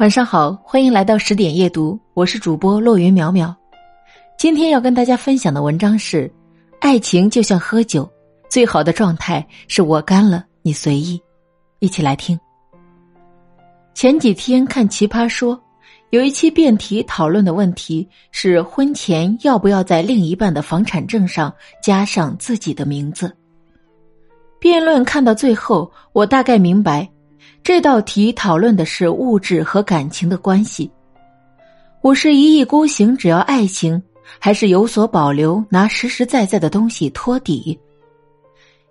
[0.00, 3.54] 晚上好，欢迎来到十点夜读，我是主播落云淼淼。
[4.36, 6.28] 今天要跟大家分享的文章是：
[6.80, 8.10] 爱情就像喝酒，
[8.50, 11.22] 最好的状态是我干了，你随意。
[11.78, 12.36] 一起来听。
[13.94, 15.56] 前几天看《奇葩说》，
[16.10, 23.32] 有一期辩题讨论的问题是：婚前要不要在另一半的房产证上加上自己的名字？
[24.58, 27.08] 辩论看到最后，我大概明白。
[27.64, 30.90] 这道题讨论的是物质和感情的关系。
[32.02, 34.02] 我是一意孤行，只要爱情，
[34.38, 37.80] 还是有所保留，拿实实在在的东西托底？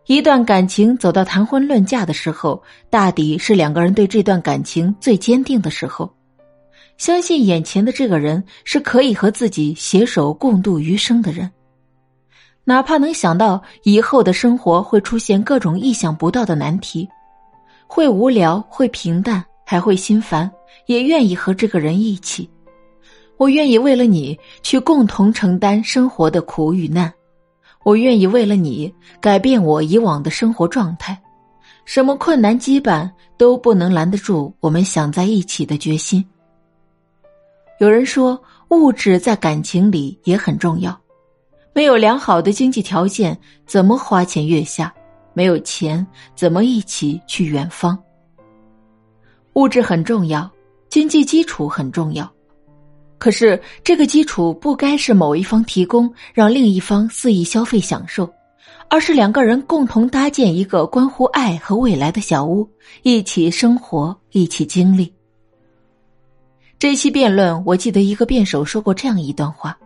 [0.07, 6.11] 一段感情走到谈婚论嫁的时候，大抵是两个人对这段感情最坚定的时候，
[6.97, 11.47] 相信眼前的这个人是可以和自己携手共度余生的人，
[12.63, 17.07] 哪怕能想到以后的生活会出现各种意想不到的难题。
[17.93, 20.51] 会无聊，会平淡，还会心烦，
[20.87, 22.49] 也愿意和这个人一起。
[23.37, 27.13] 我愿意为了你去共同承担生活的苦与难，
[27.83, 28.91] 我愿意为了你
[29.21, 31.15] 改变我以往的生活状态。
[31.85, 36.25] 什么困难羁绊都不能拦得住我们想在一起的决心。
[37.79, 40.99] 有人说，物质在感情里也很重要，
[41.73, 44.91] 没有良好的经济条件，怎么花前月下？
[45.33, 47.97] 没有钱，怎么一起去远方？
[49.53, 50.49] 物质很重要，
[50.89, 52.31] 经济基础很重要，
[53.17, 58.27] 可是这个基础不该是某一方提供，让另一方肆意消费享受，
[58.89, 62.67] 而是两个人共同搭建一个关乎爱和未来的小屋，
[63.03, 65.13] 一起生活，一起经历。
[66.79, 69.77] 这一期辩论，我记得一个辩手说过这样一段话。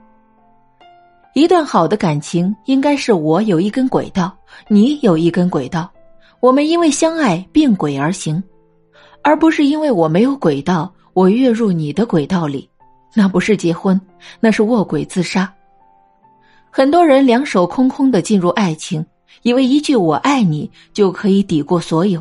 [1.37, 4.35] 一段好的感情，应该是我有一根轨道，
[4.67, 5.87] 你有一根轨道，
[6.39, 8.43] 我们因为相爱并轨而行，
[9.21, 12.67] 而不是因为我没有轨道，我跃入你的轨道里，
[13.13, 14.01] 那不是结婚，
[14.39, 15.53] 那是卧轨自杀。
[16.71, 19.05] 很多人两手空空的进入爱情，
[19.43, 22.19] 以为一句“我爱你”就可以抵过所有，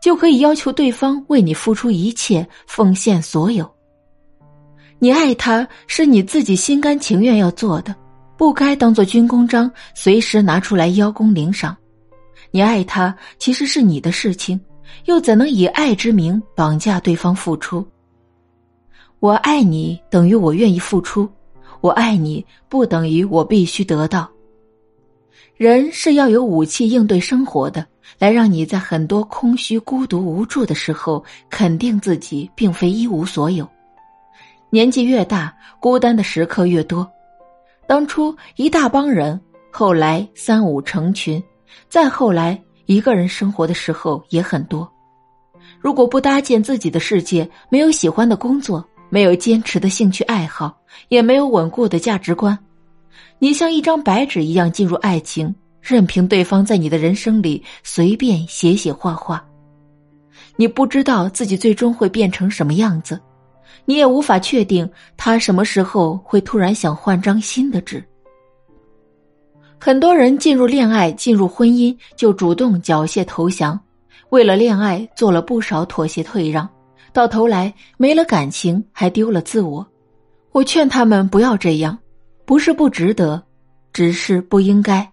[0.00, 3.70] 就可以要求对方为你付出一切，奉献所有。
[4.98, 7.94] 你爱他是你自己心甘情愿要做的。
[8.40, 11.76] 不该当做军功章，随时拿出来邀功领赏。
[12.50, 14.58] 你爱他其实是你的事情，
[15.04, 17.86] 又怎能以爱之名绑架对方付出？
[19.18, 21.28] 我爱你等于我愿意付出，
[21.82, 24.26] 我爱你不等于我必须得到。
[25.58, 27.86] 人是要有武器应对生活的，
[28.18, 33.68] 来让你在很多空虚、孤独、无助的时候，肯定自己并非一无所有。
[34.70, 37.06] 年纪越大，孤单的时刻越多。
[37.90, 41.42] 当初一大帮人，后来三五成群，
[41.88, 42.56] 再后来
[42.86, 44.88] 一个人生活的时候也很多。
[45.80, 50.72] 如果不搭建自己的世界，没有喜欢的工作，没有坚持的兴趣爱好，
[51.08, 52.56] 也没有稳固的价值观，
[53.40, 59.44] 你像一张白纸一样进入爱情，任凭对方在你的人生里随便写写画画，
[60.54, 63.20] 你不知道自己最终会变成什么样子。
[63.84, 68.04] 你也无法确定他什么时候会突然想换张新的纸。
[69.78, 73.80] 很多人进入恋爱、进入婚姻就主动缴械投降，
[74.28, 76.68] 为了恋爱做了不少妥协退让，
[77.12, 79.86] 到头来没了感情，还丢了自我。
[80.52, 81.96] 我劝他们不要这样，
[82.44, 83.42] 不是不值得，
[83.92, 85.10] 只是不应该。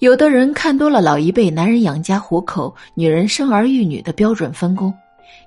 [0.00, 4.92] 有的人看多了老一辈男人养家糊口、女人生儿育女的标准分工。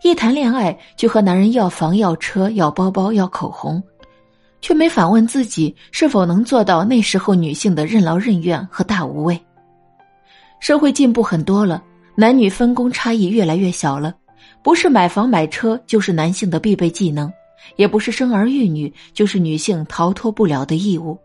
[0.01, 3.81] 一谈恋爱就和男人要房要车要包包要口红，
[4.61, 9.39] 却没反问自己是否能做到那时候女性的任劳任怨和大无畏。
[10.59, 11.83] 社会进步很多了，
[12.15, 14.13] 男女分工差异越来越小了，
[14.61, 17.31] 不是买房买车就是男性的必备技能，
[17.75, 21.17] 也不是生儿育女就是女性逃脱不了的义务。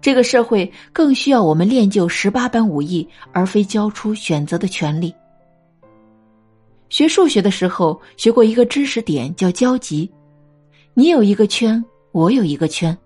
[0.00, 5.14] 这个社会更需要我们练就十八般武艺，而非交出选择的权利。
[6.92, 10.08] 学数学的时候学过一个知识点，叫交集。
[10.92, 12.96] 你有一个圈，我有一个圈，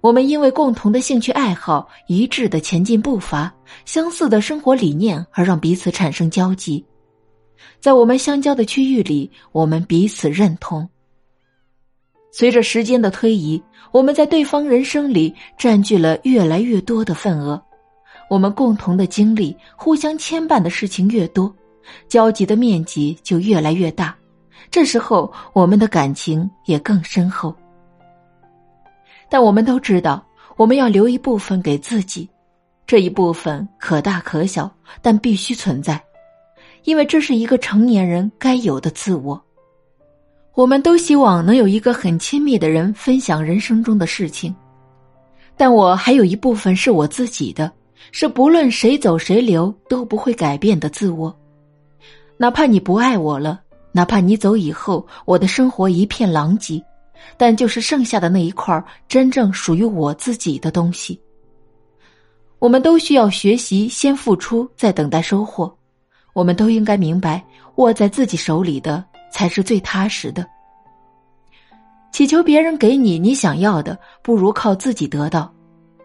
[0.00, 3.52] 我们因为共同的兴趣爱好、一致的前进步伐、
[3.84, 6.86] 相似的生活理念而让彼此产生交集。
[7.80, 10.88] 在我们相交的区域里，我们彼此认同。
[12.30, 13.60] 随着时间的推移，
[13.90, 17.60] 我们在对方人生里占据了越来越多的份额，
[18.30, 21.52] 我们共同的经历、互相牵绊的事情越多。
[22.08, 24.14] 交集的面积就越来越大，
[24.70, 27.54] 这时候我们的感情也更深厚。
[29.28, 30.24] 但我们都知道，
[30.56, 32.28] 我们要留一部分给自己，
[32.86, 34.70] 这一部分可大可小，
[35.00, 36.02] 但必须存在，
[36.84, 39.40] 因为这是一个成年人该有的自我。
[40.54, 44.54] 我们都希望能有一个很亲密的人分享人生中的事情，
[45.56, 47.70] 但我还有一部分是我自己的，
[48.10, 51.34] 是不论谁走谁留都不会改变的自我。
[52.40, 53.60] 哪怕你不爱我了，
[53.92, 56.82] 哪怕你走以后我的生活一片狼藉，
[57.36, 61.20] 但就是剩下的那一块真正属于我自己的东西。
[62.58, 65.70] 我们都需要学习先付出，再等待收获。
[66.32, 67.44] 我们都应该明白，
[67.74, 69.04] 握在自己手里的。
[69.32, 70.44] 才是最踏实的。
[72.12, 75.48] 祈求别人给你你想要的，不如靠自己得到；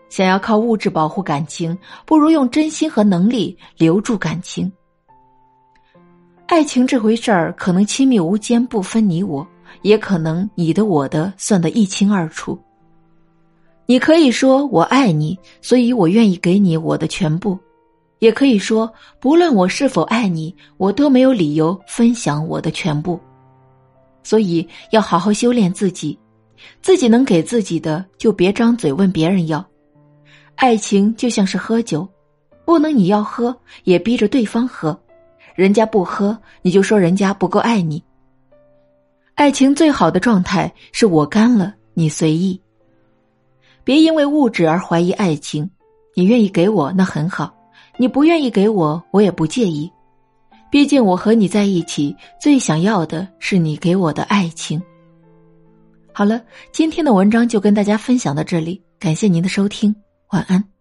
[0.09, 4.71] 想要靠物质保护感情，不如用真心和能力留住感情。
[6.55, 9.45] 爱情这回事儿，可能亲密无间，不分你我，
[9.81, 12.57] 也可能你的我的算得一清二楚。
[13.85, 17.59] 你可以说我爱你，所以我愿意给你我的全部。
[18.19, 23.19] 也可以说，不论我是否爱你，我都没有理由分享我的全部。
[24.23, 26.17] 所以要好好修炼自己，
[26.81, 29.63] 自己能给自己的，就别张嘴问别人要。
[30.55, 32.07] 爱情就像是喝酒，
[32.63, 33.53] 不能你要喝，
[33.83, 34.97] 也逼着对方喝。
[35.55, 38.03] 人家不喝，你就说人家不够爱你。
[39.33, 42.59] 爱情最好的状态是我干了，你随意。
[43.83, 45.69] 别因为物质而怀疑爱情，
[46.13, 47.55] 你愿意给我，那很好。
[47.97, 49.89] 你不愿意给我，我也不介意，
[50.69, 54.81] 毕竟我和你在一起，最想要的是你给我的爱情。
[56.11, 56.41] 好了，
[56.73, 59.95] 今天的文章就跟大家分享到这里，感谢您的收听，
[60.31, 60.74] 晚安。